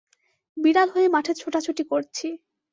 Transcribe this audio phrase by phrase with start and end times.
[0.57, 2.27] বিড়াল হয়ে মাঠে ছোটাছুটি করছি।